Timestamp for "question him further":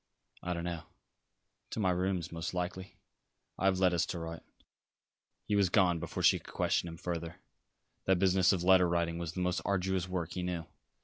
6.55-7.35